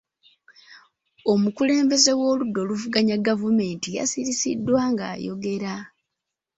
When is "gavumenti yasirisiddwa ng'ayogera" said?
3.27-5.73